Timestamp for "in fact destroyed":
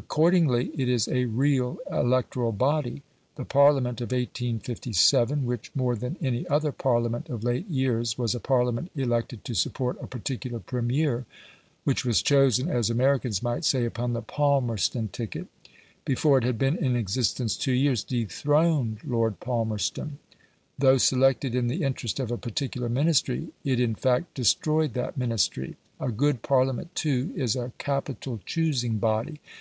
23.80-24.94